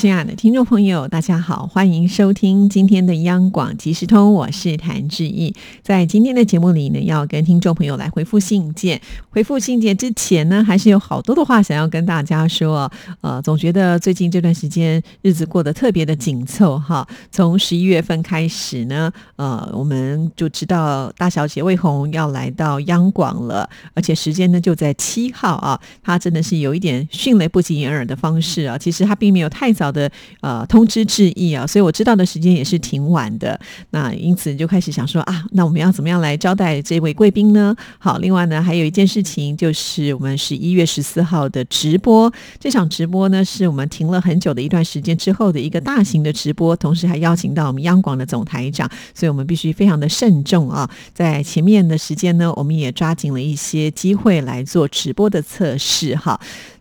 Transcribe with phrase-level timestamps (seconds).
[0.00, 5.54] 亲爱的听众朋友，大家好，欢迎收听今天的央广即时通，我是谭志毅。
[5.82, 8.98] 在今天的节目里呢，要跟听众朋友来回复信件。
[9.28, 12.90] 回复信件之前呢，还是有好多的话想要跟大家说。
[13.20, 17.06] 呃，总觉得最近这段时间日子过得特别的紧凑哈。
[17.30, 25.78] 从十一月份开始呢，呃，我们就知道大小姐魏红要来到央广了，而且时间呢就在七号啊。
[26.02, 28.78] 她真的是有一点迅雷不及掩耳的方式啊。
[28.78, 29.89] 其实她并没有太早。
[29.90, 33.58] 的呃通知致意啊，所以我知道的时间也是挺晚的。
[33.90, 37.74] 那因此就开始想说啊，那我们要怎么样来招待这位贵宾呢？
[37.98, 50.88] 好，另外呢还有一件事情，就是我们十一月十四号的直播，这场直播呢是我们停了很久的一段时间之后的一个大型的直播，同时还邀请到我们央广的总台长，所以我们必须非常的慎重啊。
[51.14, 56.40] 在前面的时间呢，我们也抓紧了一些机会来做直播的测试哈。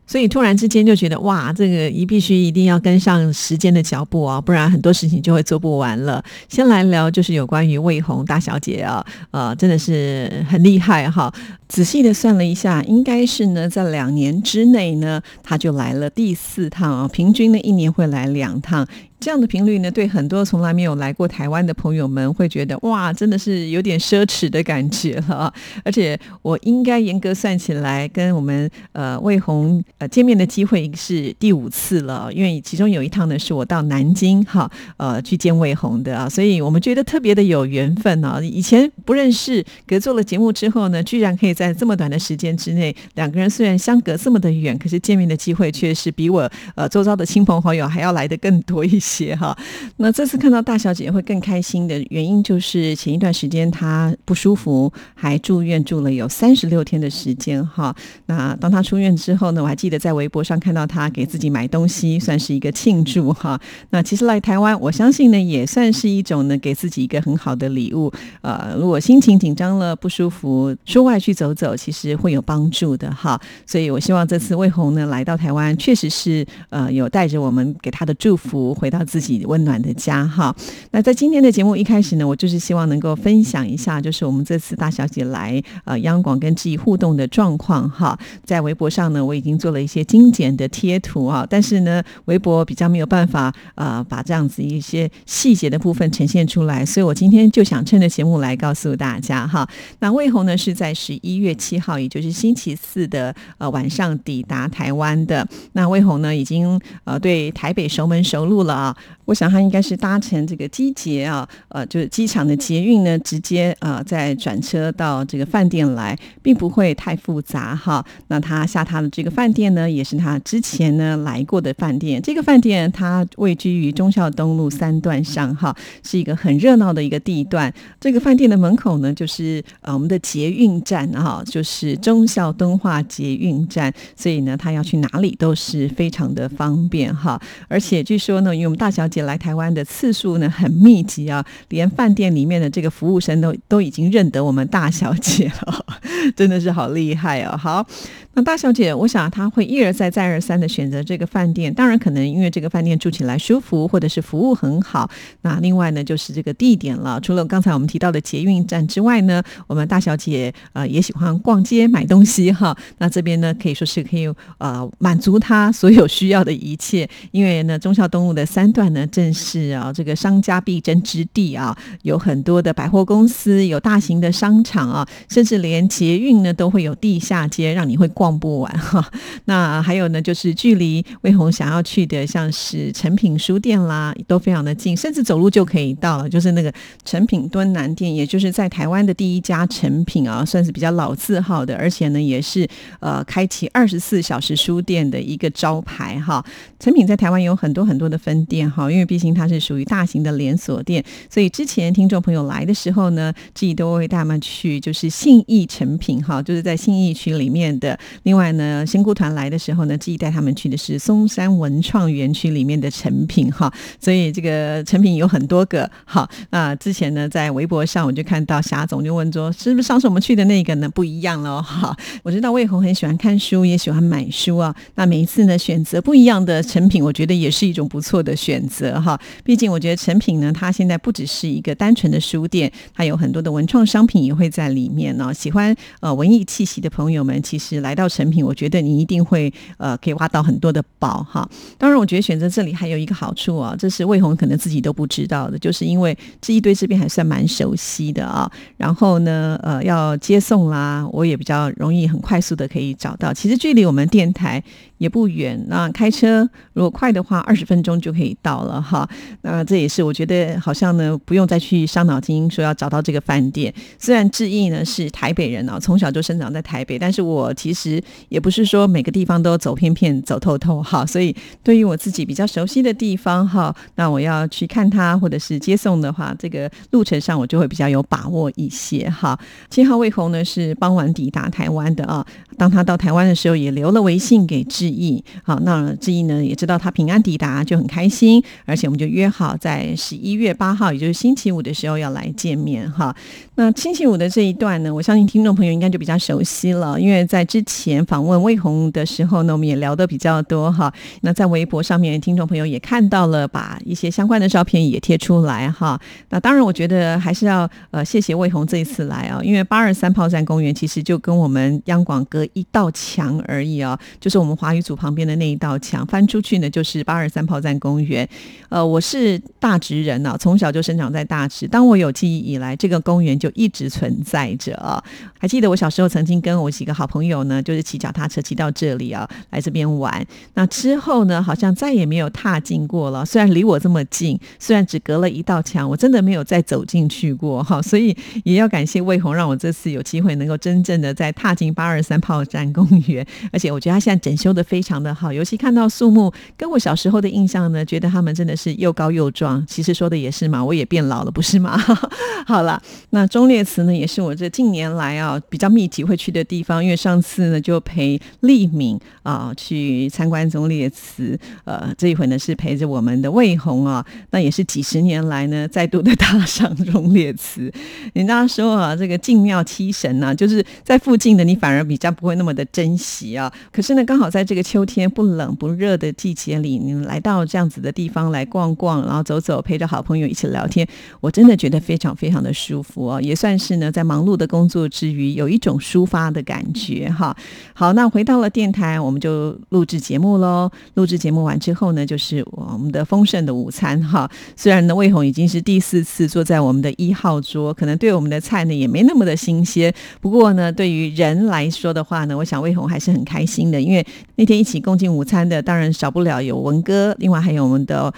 [0.09, 6.23] 所以突然之间就觉得哇，这个一必须一定要跟上时间的脚步啊，不然很多事情就会做不完了。
[6.47, 11.31] 先来聊就是有关于魏红大小姐啊，呃，真的是很厉害哈。
[11.70, 18.86] 仔细的算了一下，应该是呢在两年之内呢，他就来了第四趟啊，平均呢一年会来两趟。
[19.20, 25.53] 这样的频率呢，对很多从来没有来过台湾的朋友们会觉得哇，真的是有点奢侈的感觉了。
[25.84, 38.39] 而且我应该严格算起来，跟我们呃魏红呃见面的机会是第五次了，因为其中有一趟呢是我到南京哈呃去见魏红的啊，所以我们觉得特别的有缘分啊。
[38.42, 49.35] 以前不认识，隔做了节目之后呢，居然可以在这么短的时间之内，两个人虽然相隔这么的远，可是见面的机会却是比我呃周遭的亲朋好友还要来的更多一些。
[49.35, 49.53] 哈，
[49.97, 57.93] 那这次看到大小姐会更开心的原因，就是前一段时间她不舒服，还住院住了有三十六天的时间哈。
[58.27, 63.59] 那当她出院之后呢，我还记得在微博上看到她给自己买东西，算是一个庆祝哈。
[63.89, 68.09] 那其实来台湾，我相信呢，也算是一种呢，给自己一个很好的礼物。
[68.39, 73.37] 呃，如果心情紧张了、不舒服，出外去走走走，其实会有帮助的哈。
[73.65, 79.04] 所以我希望这次魏红呢来到台湾，确实是呃有带着我们给她的祝福回到。
[79.10, 80.55] 自己温暖的家哈。
[80.92, 88.16] 那在今天的节目一开始呢，我就是希望能够分享一下，就是我们这次大小姐来呃央广跟自己互动的状况哈。
[88.43, 99.67] 在微博上呢，我已经做了一些精简的贴图啊，但是呢，微博比较没有办法呃把这样子一些细节的部分呈现出来，所以我今天就想趁着节目来告诉大家哈。
[100.02, 105.48] 那魏红呢是在十一月七号，也就是星期四的呃晚上抵达台湾的。
[105.73, 108.98] 那魏红呢已经呃对台北熟门熟路了啊。
[109.30, 118.04] 我想他应该是搭乘这个机捷啊，呃，就是机场的捷运呢，直接啊再转车到这个饭店来，并不会太复杂哈。
[118.30, 122.20] 那他下榻的这个饭店呢，也是他之前呢来过的饭店。
[122.20, 127.72] 这个饭店它位居于忠孝东路三段上哈，是一个很热闹的一个地段。
[128.00, 137.40] 这个饭店的门口呢，就是呃我们的捷运站哈，就是忠孝敦化捷运站，所以呢，他要去哪里都是非常的方便哈。
[137.68, 145.85] 而且据说呢，因为我们大小姐来台湾的次数呢很密集啊，连饭店里面的这个服务生都都已经认得我们大小姐了，
[146.35, 147.57] 真的是好厉害哦！
[147.57, 147.85] 好，
[148.33, 155.09] 那大小姐，我想她会一而再再而三的选择这个饭店，当然可能因为这个饭店住起来舒服，或者是服务很好。
[155.41, 157.19] 那另外呢，就是这个地点了。
[157.19, 162.75] 除了刚才我们提到的捷运站之外呢，我们大小姐呃也喜欢逛街买东西哈。
[163.00, 168.69] 那这边呢可以说是可以呃满足她所有需要的一切，因为呢忠孝东路的三。
[168.69, 179.06] 段呢正是啊，这个商家必争之地啊，有很多的百货公司，有大型的商场啊，甚至连捷运呢都会有地下街，让你会逛不完哈。
[179.45, 186.30] 那还有呢，就是距离魏红想要去的，像是诚品书店啦，都非常的近，甚至走路就可以到了。
[186.30, 186.72] 就是那个
[187.04, 192.68] 诚品敦南店，也就是在台湾的第一家诚品啊，算是比较老字号的，而且呢也是
[193.00, 196.45] 呃开启二十四小时书店的一个招牌哈。
[196.80, 198.69] 诚品在台湾有很多很多的分店。
[198.69, 207.98] 哈，因因因为毕竟它是属于大型的连锁店，所以之前听众朋友来的时候呢，自己都会带他们去，就是信义成品哈，就是在信义区里面的。
[208.24, 215.90] 另外呢，仙姑团来的时候呢，自己带他们去的是松山文创园区里面的成品哈，所以这个成品有很多个。
[216.04, 221.63] 好，那之前呢，在微博上我就看到霞总就问说，是不是上次我们去的那个呢不一样了？
[221.63, 224.75] 哈，我知道魏红很喜欢看书，也喜欢买书啊。
[224.96, 229.19] 那每一次呢，选择不一样的成品，我觉得也是一种不错的选择哈。
[229.44, 235.33] 毕竟我觉得成品呢，它现在不只是一个单纯的书店，它有很多的文创商品也会在里面呢。
[235.33, 241.45] 喜欢呃文艺气息的朋友们，其实来到成品，我觉得你一定会呃可以挖到很多的宝哈。
[241.77, 248.50] 当然，我觉得选择这里还有一个好处啊，这是魏红可能自己都不知道的，就是因为这一堆这边还算蛮熟悉的啊。
[248.77, 253.33] 然后呢，呃，要接送啦，我也比较容易很快速的可以找到。
[253.33, 254.63] 其实距离我们电台。
[255.00, 256.41] 也不远，那开车
[256.74, 259.10] 如果快的话，二十分钟就可以到了哈。
[259.42, 263.74] 那这也是我觉得好像呢，不用再去伤脑筋说要找到这个饭店。
[263.98, 271.06] 虽然志毅呢是台北人啊，从小就生长在台北，但是我其实也不是说每个地方都走遍遍走透透哈。
[271.06, 279.38] 所以对于我自己比较熟悉的地方哈，那我要去看他或者是接送的话，这个路程上我就会比较有把握一些哈。
[279.69, 282.25] 七号魏红呢是傍晚抵达台湾的啊，
[282.57, 284.60] 当他到台湾的时候也留了微信给。
[284.69, 293.16] 志毅，好，那志毅呢也知道他平安抵达，就很开心，而且我们就约好在十一月八号，也就是星期五的时候要来见面哈。
[293.56, 300.92] 那星期五的这一段呢，我相信听众朋友应该就比较熟悉了，因为在之前访问魏红的时候呢，我们也聊得比较多哈。
[301.22, 306.00] 那在微博上面，听众朋友也看到了，把一些相关的照片也贴出来哈。
[306.30, 314.80] 那当然，我觉得还是要呃谢谢魏红这一次来啊，因为八二三炮战公园其实就跟我们央广隔一道墙而已啊，就是我们华语。
[314.80, 318.28] 组旁边的那一道墙翻出去呢，就是八二三炮战公园。
[318.69, 321.68] 呃，我是大直人呢，从小就生长在大直。
[321.68, 325.04] 当我有记忆以来，这个公园就一直存在着啊。
[325.38, 330.25] 还记得我小时候曾经跟我几个好朋友呢，就是骑脚踏车骑到这里啊，来这边玩。
[330.54, 333.25] 那之后呢，好像再也没有踏进过了。
[333.25, 337.81] 虽然离我这么近，虽然只隔了一道墙，我真的没有再走进去过哈。
[337.81, 343.25] 所以也要感谢魏红，让我这次有机会能够真正的在踏进八二三炮战公园。
[343.51, 344.63] 而且我觉得他现在整修的。
[344.69, 349.62] 非常的好，尤其看到树木，跟我小时候的印象呢，觉得他们真的是又高又壮。
[349.68, 351.77] 其实说的也是嘛，我也变老了，不是吗？
[352.47, 367.69] 好了，那忠烈祠呢，也是我这近年来啊比较密集会去的地方，因为上次呢就陪丽敏啊去参观忠烈祠，呃，这一回呢是陪着我们的魏红啊，那也是几十年来呢再度的踏上忠烈祠。
[368.13, 373.51] 人家说啊，这个进庙七神呢，就是在附近的你反而比较不会那么的珍惜啊。
[373.74, 374.63] 可是呢，刚好在这个。
[374.69, 380.86] 秋天不冷不热的季节里，你来到这样子的地方来逛逛，然后走走，陪着好朋友一起聊天，
[381.22, 387.34] 我真的觉得非常非常的舒服哦，也算是呢在忙碌的工作之余有一种抒发的感觉哈。
[387.74, 390.70] 好，那回到了电台，我们就录制节目喽。
[390.96, 394.30] 录制节目完之后呢，就是我们的丰盛的午餐哈。
[394.58, 404.06] 虽然呢，魏红已经是第四次坐在我们的一号桌，可能对我们的菜呢也没那么的新鲜，不过呢，对于人来说的话呢，我想魏红还是很开心的，因为
[404.36, 404.50] 那。
[404.50, 408.12] 天一起共进午餐的，当然少不了有文哥，另外还有我们的。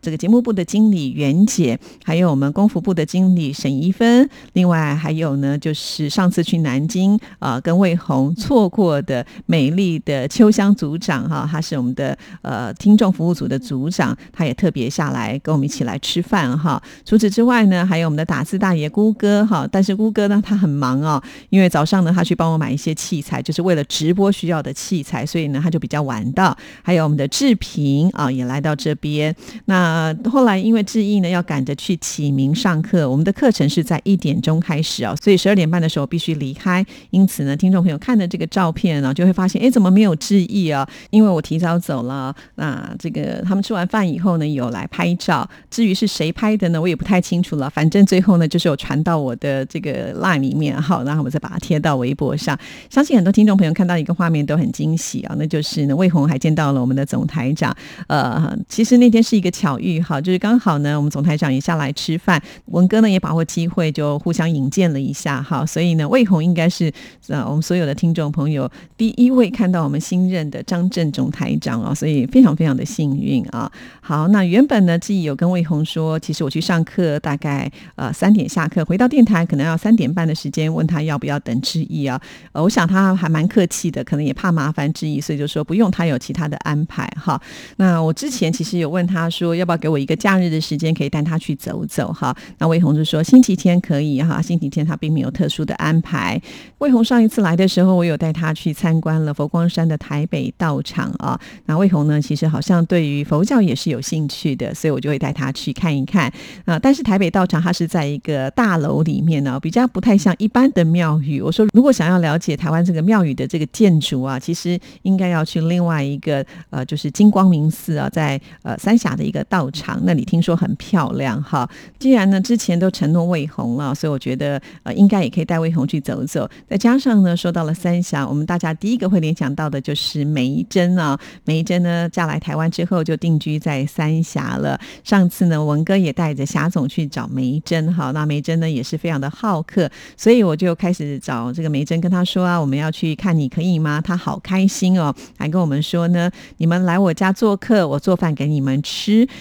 [0.00, 16.80] 这个节目部的经理袁姐，还有我们功夫部的经理沈一芬，另外还有呢，就是上次去南京啊，跟魏红错过的美丽的秋香组长哈，他是我们的呃听众服务组的组长，他也特别下来跟我们一起来吃饭哈。
[17.04, 26.56] 除此之外呢，还有我们的打字大爷姑哥哈，但是姑哥呢他很忙哦，因为早上呢他去帮我买一些器材，就是为了直播需要的器材，所以呢他就比较晚到。
[26.82, 29.87] 还有我们的志平啊，也来到这边那。
[29.88, 36.84] 呃，后来因为志毅呢要赶着去启明上课，我们的课程是在一点钟开始啊，所以十二点半的时候必须离开。
[37.08, 40.86] 因此呢，听众朋友看的这个照片呢，就会发现，哎，怎么没有志毅啊？
[41.08, 42.34] 因为我提早走了。
[42.56, 45.48] 那这个他们吃完饭以后呢，有来拍照。
[45.70, 47.70] 至于是谁拍的呢，我也不太清楚了。
[47.70, 52.58] 反正最后呢，就是有传到我的这个 line 里面，好，然后我再把它贴到微博上。
[52.90, 57.74] 相信很多听众朋友看到一个画面都很惊喜啊，那就是呢，魏红还见到了我们的总台长。
[58.08, 59.77] 呃，其实那天是一个巧。
[59.78, 66.92] 遇好，就是刚好呢，我们总台长也下来吃饭，文哥呢也把握机会就互相引荐了一下哈，所以呢，魏红应该是
[67.28, 73.70] 呃我们所有的听众朋友第一位看到我们新任的张正总台长啊，所以非常非常的幸运啊。
[74.00, 82.20] 好，那原本呢，自己有跟魏红说，其实我去上课大概呃三点下课，回到电台可能要三点半的时间，问他要不要等志毅啊。
[82.50, 87.40] 呃，我想他还蛮客气的，可能也怕麻烦志毅，所以就说不用，他有其他的安排哈。
[87.76, 89.67] 那我之前其实有问他说要。
[89.68, 92.34] 不要给我一个假日的时间，可以带他去走走哈？
[92.56, 96.40] 那魏红就说星期天可以哈，星期天他并没有特殊的安排。
[96.78, 101.38] 魏红上一次来的时候，我有带他去参观了佛光山的台北道场啊。
[101.66, 106.32] 那魏红呢，其实好像对于佛教也是有兴趣的，所以我就会带他去看一看
[106.64, 106.78] 啊。
[106.78, 111.42] 但是台北道场它是在一个大楼里面呢，比较不太像一般的庙宇。
[111.42, 121.68] 我说如果想要了解台湾这个庙宇的这个建筑啊，其实应该要去另外一个呃，就是金光明寺啊，在呃三峡的一个道到场那里，听说很漂亮哈。
[121.98, 126.48] 既然呢之前都承诺魏红了，所以我觉得呃应该也可以带魏红去走走。
[126.70, 131.18] 再加上呢，说到了三峡，我们大家第一个会联想到的就是梅珍啊。
[131.44, 134.78] 梅珍呢嫁来台湾之后就定居在三峡了。
[135.02, 144.00] 上次呢文哥也带着霞总去找梅珍哈，那梅珍呢也是非常的好客，所以我就开始找这个梅珍跟他说啊，我们要去看你可以吗？
[144.00, 149.26] 他好开心哦，还跟我们说呢，你们来我家做客，我做饭给你们吃。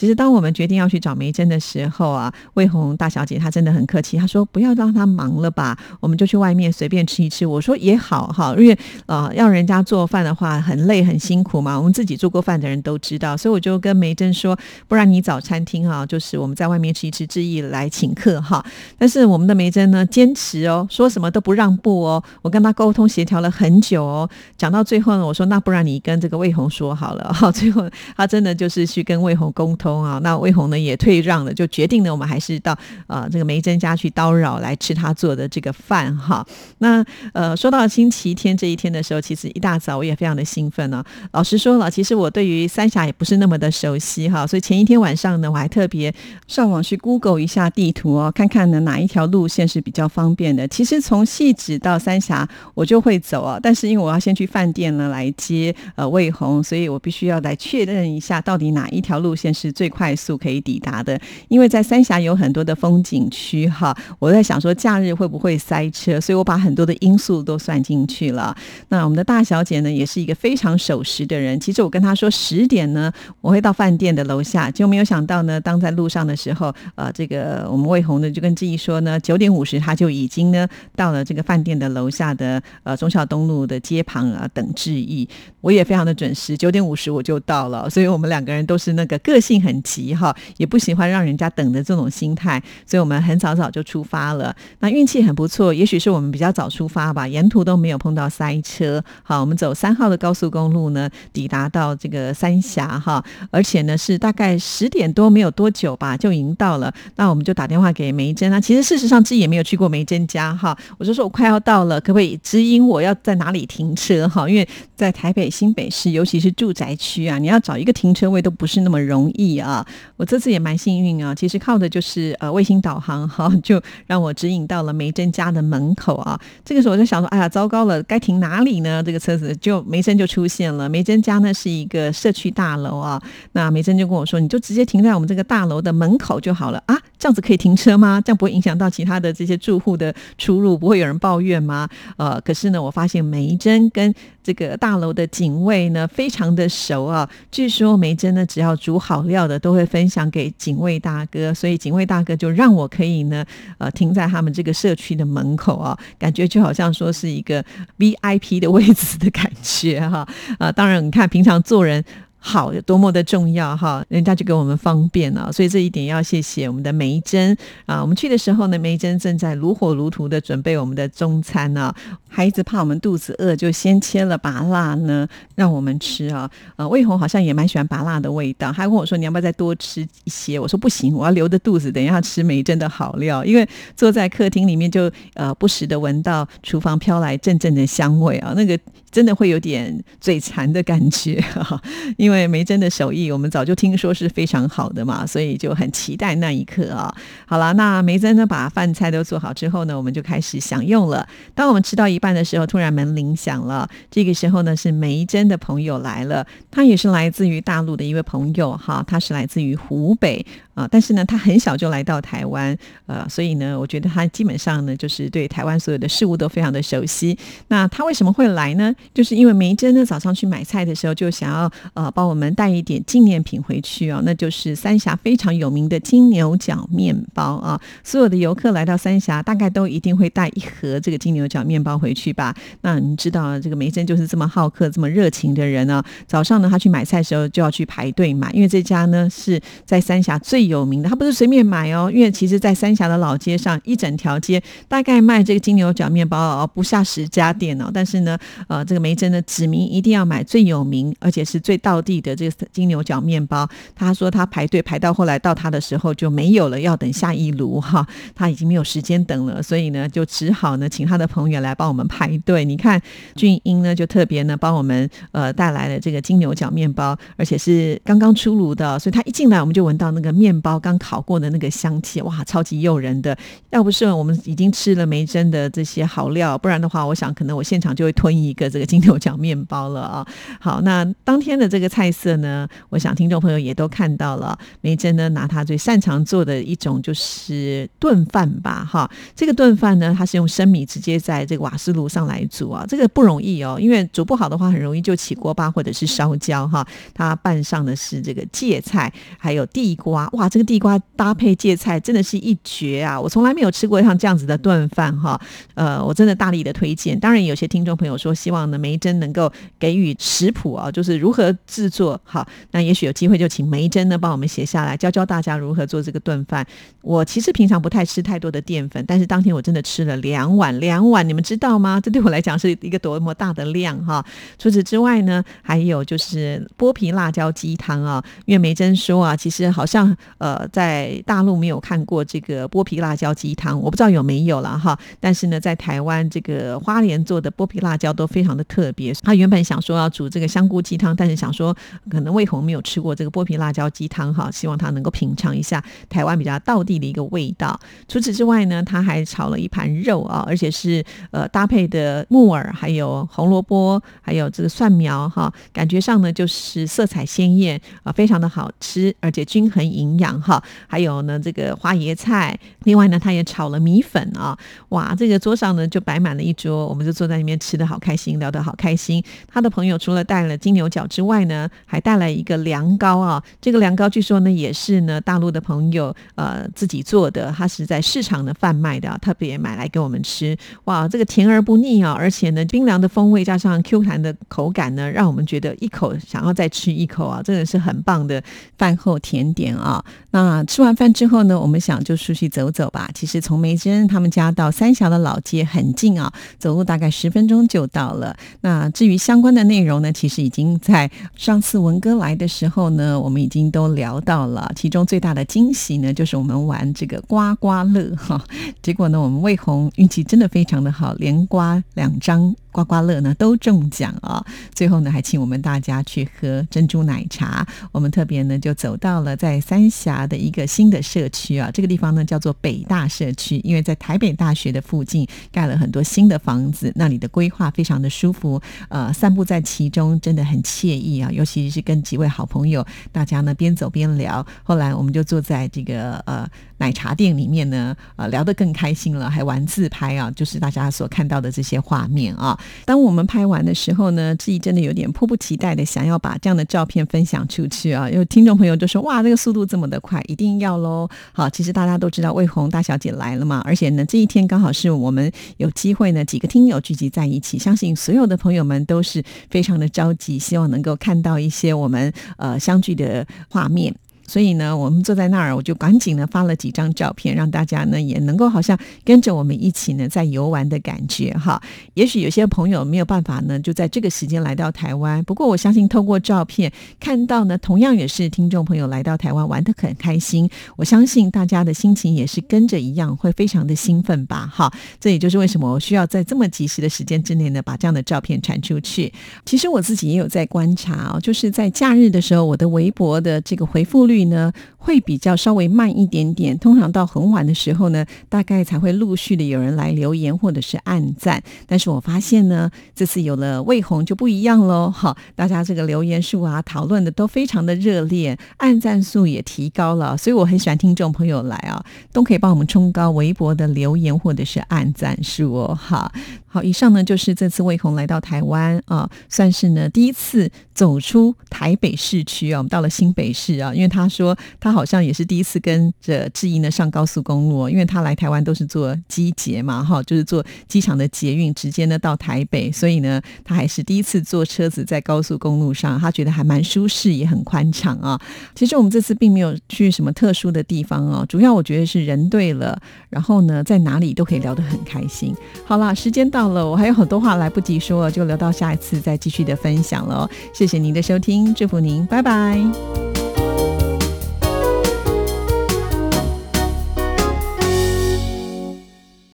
[0.00, 7.44] 其实，当我们决定要去找梅珍的时候啊，魏红大小姐她真的很客气，她说不要让她忙了吧，我们就去外面随便吃一吃。
[7.44, 18.64] 我说也好哈，因为呃，要人家做饭的话很累很辛苦嘛，我们自己做过饭的人都知道，所以我就跟梅珍说，不然你找餐厅哈，就是我们在外面吃一吃，志毅来请客哈。
[18.96, 22.24] 但是我们的梅珍呢，坚持哦，说什么都不让步哦。
[22.40, 24.26] 我跟他沟通协调了很久哦，
[24.56, 27.52] 讲到最后呢，我说那不然你跟这个魏红说好了哈。
[27.52, 29.89] 最后他真的就是去跟魏红沟通。
[29.96, 36.46] 啊，那魏红呢也退让了，就决定呢，我们还是到呃这个梅珍家去叨扰来吃他做的这个饭哈。
[36.78, 41.02] 那呃说到星期天这一天的时候，其实一大早我也非常的兴奋呢。
[41.32, 46.14] 老实说了，其实我对于三峡也不是那么的熟悉哈，所以前一天晚上呢，我还特别
[46.46, 50.68] 上网去 Google 一下地图哦，看看呢哪一条路线是比较方便的。
[50.68, 59.69] 其实从细致到三峡我就会走啊，但是因为我要先去饭店呢来接呃魏红，所以我必须要来确认一下到底哪一条路线是。
[59.72, 68.56] 最快速可以抵达的，因为在三峡有很多的风景区哈，我在想说假日会不会塞车，所以我把很多的因素都算进去了。
[68.88, 71.58] 那我们的大小姐呢，也是一个非常守时的人。
[71.60, 85.28] 其实我跟她说十点呢，我会到饭店的楼下，就没有想到呢，当在路上的时候，呃，这个我们魏红呢就跟志毅说呢，九点五十他就已经呢到了这个饭店的楼下的呃中孝东路的街旁啊等志毅。
[85.60, 89.80] 我也非常的准时，九点五十我就到了，所以我们两个人都是那个个性很。
[89.82, 94.54] 急哈，也不喜欢让人家等的这种心态，所以我们很早早就出发了。
[94.80, 99.02] 那运气很不错，也许是我们比较早出发吧，沿途都没有碰到塞车。
[99.22, 106.92] 好，我们走三号的高速公路呢，抵达到这个三峡哈，而且呢是大概十点多没有多久吧，就已经到了。
[107.16, 114.48] 那我们就打电话给梅珍啊，其实事实上自己也没有去过梅珍家哈，我就说我快要到了，可不可以指引我要在哪里停车哈？
[114.48, 119.49] 因为在台北新北市，尤其是住宅区啊，你要找一个停车位都不是那么容易。
[119.58, 119.84] 啊，
[120.16, 126.38] 我这次也蛮幸运啊，其实靠的就是呃卫星导航哈，就让我指引到了梅珍家的门口啊。
[126.64, 129.02] 这个时候我就想说，哎呀，糟糕了，该停哪里呢？
[129.02, 130.88] 这个车子就梅珍就出现了。
[130.88, 133.20] 梅珍家呢是一个社区大楼啊，
[133.52, 138.20] 那梅珍就跟我说，你就直接停在我们这个大楼的门口就好了啊，这样子可以停车吗？
[138.24, 141.86] 这样不会影响到其他的这些住户的出入，不会有人抱怨吗？
[142.16, 144.12] 呃，可是呢，我发现梅珍跟
[144.42, 149.50] 这个大楼的警卫呢非常的熟啊，据说梅珍呢只要煮好料。
[149.50, 153.44] 的都会分享给警卫大哥，所以警卫大哥就让我可以呢，
[153.78, 157.60] 呃，停在他们这个社区的门口啊，感觉就好像说是一个
[157.98, 160.24] VIP 的位置的感觉哈
[160.60, 162.04] 啊，当然你看平常做人。
[162.42, 168.00] 好，有多么的重要哈，人家就给我们方便了，所以这一点要谢谢我们的梅珍啊。
[168.00, 171.94] 我们去的时候呢，梅珍正在如火如荼的准备我们的中餐呢。
[172.32, 176.48] 孩子怕我们肚子饿，就先切了拔辣呢，让我们吃啊。
[176.76, 180.58] 呃，魏红好像也蛮喜欢拔辣的味道，还跟我说你要不要再多吃一些？
[180.58, 183.44] 我说不行，我要留着肚子，等一下吃梅珍的好料。
[183.44, 188.78] 因为坐在客厅里面，就呃不时的闻到厨房飘来阵阵的香味啊，那个
[189.10, 191.82] 真的会有点嘴馋的感觉哈，
[192.16, 197.12] 因因为梅珍的手艺，我们早就听说是非常好的嘛，所以就很期待那一刻啊。
[197.44, 201.28] 好了，那梅珍呢把饭菜都做好之后呢，我们就开始享用了。
[201.56, 203.88] 当我们吃到一半的时候，突然门铃响了。
[204.12, 210.46] 这个时候呢，是梅珍的朋友来了，他也是来自于大陆的一位朋友哈，他是来自于湖北。
[210.72, 212.74] 啊，但是呢，他很小就来到台湾，
[213.06, 217.36] 呃，所以呢，我觉得他基本上呢，就是对台湾所有的事物都非常的熟悉。
[217.68, 218.94] 那他为什么会来呢？
[219.12, 227.80] 就是因为梅珍呢早上去买菜的时候，就想要呃帮我们带一点纪念品回去哦，那就是三峡非常有名的金牛角面包啊。
[228.04, 232.54] 所有的游客来到三峡，大概都一定会带一盒这个金牛角面包回去吧？
[232.82, 236.04] 那你知道这个梅珍就是这么好客、这么热情的人呢？
[236.26, 248.36] 早上呢，他去买菜的时候就要去排队买，因为这家呢是在三峡最有名的，他不是随便买哦，因为其实在三峡的老街上一整条街大概卖这个金牛角面包哦不下十家店哦，但是呢，
[248.68, 253.68] 呃，这个梅珍呢指明一定要买最有名而且是最道地的这个金牛角面包。
[253.94, 262.64] 他说他排队排到后来到他的时候就没有了，要等下一炉哈，他已经没有时间等了，所以呢就只好呢请他的朋友来帮我们排队。
[262.64, 263.00] 你看
[263.36, 273.36] 俊英呢就特别呢帮我们呃带来了这个金牛角面包，而且是刚刚出炉的，所以他一进来我们就闻到那个面包刚烤过的那个香气，哇，超级诱人的。
[273.70, 280.26] 要不是我们已经吃了梅珍的这些好料，不然的话，我想可能我现场就会吞一个这个金牛角面包了啊。
[280.58, 284.58] 好，那当天的这个菜菜色呢，我想听众朋友也都看到了。
[284.80, 289.10] 梅珍呢，拿她最擅长做的一种就是炖饭吧，哈。
[289.36, 296.86] 这个炖饭呢，它是用生米直接在这个瓦斯炉上来煮啊，这个不容易哦，因为煮不好的话，很容易就起锅巴或者是烧焦哈。
[297.12, 303.20] 它拌上的是这个芥菜，还有地瓜，哇，这个地瓜搭配芥菜真的是一绝啊！
[303.20, 305.38] 我从来没有吃过像这样子的炖饭哈，
[305.74, 307.20] 呃，我真的大力的推荐。
[307.20, 316.66] 当然，有些听众朋友说希望呢梅珍能够给予食谱啊，就是如何制作好，那也许有机会就请梅珍呢帮我们写下来，教教大家如何做这个炖饭。
[317.02, 322.00] 我其实平常不太吃太多的淀粉，但是当天我真的吃了两碗，两碗，你们知道吗？
[322.00, 324.24] 这对我来讲是一个多么大的量哈。
[324.58, 334.98] 除此之外呢，还有就是剥皮辣椒鸡汤啊，因为梅珍说啊，其实好像呃在大陆没有看过这个剥皮辣椒鸡汤，我不知道有没有了哈。
[335.18, 339.12] 但是呢，在台湾这个花莲做的剥皮辣椒都非常的特别。
[339.22, 341.76] 他原本想说要煮这个香菇鸡汤，但是想说
[342.10, 347.78] 可能魏红没有吃过这个剥皮辣椒鸡汤哈，希望他能够品尝一下台湾比较道地的一个味道。
[348.08, 360.62] 除此之外呢，他还炒了一盘肉啊，而且是呃搭配的木耳，还有红萝卜，还有这个蒜苗哈，感觉上呢就是色彩鲜艳啊，非常的好吃，而且均衡营养哈。
[360.86, 364.56] 还有呢这个花椰菜，另外呢他也炒了米粉啊，
[364.90, 369.22] 哇，这个桌上呢就摆满了一桌，我们就坐在里面吃的好开心，聊得好开心。
[369.48, 380.56] 他的朋友除了带了金牛角之外呢，还带来一个凉糕啊，这个凉糕据说呢也是呢大陆的朋友呃自己做的，他是在市场的贩卖的，特别买来给我们吃。
[380.84, 388.42] 哇，这个甜而不腻啊，而且呢冰凉的风味加上 Q 弹的口感呢，让我们觉得一口想要再吃一口啊，真的是很棒的
[388.78, 390.04] 饭后甜点啊。
[390.32, 393.10] 那吃完饭之后呢，我们想就出去走走吧。
[393.14, 398.36] 其实从梅珍他们家到三峡的老街很近啊，走路大概十分钟就到了。
[398.60, 401.10] 那至于相关的内容呢，其实已经在
[401.50, 404.70] 上次文哥来的时候呢，我们已经都聊到了。
[404.76, 408.40] 其中最大的惊喜呢，就是我们玩这个刮刮乐哈。
[408.80, 412.54] 结果呢，我们魏红运气真的非常的好，连刮两张。
[412.72, 414.44] 刮刮乐呢都中奖啊！
[414.74, 417.66] 最后呢还请我们大家去喝珍珠奶茶。
[417.92, 431.30] 我们特别呢就走到了在三峡的一个新的社区啊，这个地方呢叫做北大社区，因为在台北大学的附近盖了很多新的房子，那里的规划非常的舒服，呃，散步在其中真的很惬意啊！
[431.32, 434.46] 尤其是跟几位好朋友，大家呢边走边聊。
[434.62, 436.48] 后来我们就坐在这个呃
[436.80, 442.58] 奶茶店里面呢，呃聊得更开心了，还玩自拍啊，就是大家所看到的这些画面啊。
[442.86, 448.08] 当我们拍完的时候呢，自己真的有点迫不及待的想要把这样的照片分享出去啊！
[448.08, 463.94] 因为听众朋友就说：“哇，这个速度这么的快，一定要喽！”好，其实大家都知道魏红大小姐来了嘛，而且呢，这一天刚好是我们有机会呢，几个听友聚集在一起，相信所有的朋友们都是非常的着急，希望能够看到一些我们呃相聚的画面。
[464.30, 471.60] 所以呢，我们坐在那儿，我就赶紧呢发了几张照片，让大家呢也能够好像跟着我们一起呢在游玩的感觉哈。
[471.94, 475.20] 也许有些朋友没有办法呢，就在这个时间来到台湾。
[475.24, 480.48] 不过我相信透过照片看到呢，同样也是听众朋友来到台湾玩的很开心。
[480.76, 484.48] 我相信大家的心情也是跟着一样，会非常的兴奋吧？
[484.54, 489.12] 哈，这也就是为什么我需要在这么及时的时间之内呢，把这样的照片传出去。
[489.44, 494.19] 其实我自己也有在观察哦，就是在假日的时候，我的微博的这个回复率。
[494.24, 501.40] 呢，会比较稍微慢一点点，通常到很晚的时候呢，大概才会陆续的有人来留言或者是按赞。
[501.66, 516.10] 但是我发现呢，这次有了魏红就不一样喽，好，大家这个留言数啊，讨论的都非常的热烈，按赞数也提高了，所以我很喜欢听众朋友来啊，都可以帮我们冲高微博的留言或者是按赞数哦，好。
[516.52, 538.20] 好，以上呢就是这次魏红来到台湾啊，算是呢第一次走出台北市区啊，我们到了新北市啊，因为他说他好像也是第一次跟着志毅呢上高速公路，因为他来台湾都是坐机捷嘛，哈，就是坐机场的捷运直接呢到台北，所以呢他还是第一次坐车子在高速公路上，他觉得还蛮舒适，也很宽敞啊。
[538.54, 542.78] 其实我们这次并没有去什么特殊的地方哦，主要我觉得是人对了，
[543.08, 545.34] 然后呢在哪里都可以聊得很开心。
[545.64, 546.50] 好啦，时间到。
[546.50, 550.28] 了，我还有很多话来不及说，就留到下一次再继续的分享了。
[550.52, 553.19] 谢谢您的收听，祝福您，拜拜。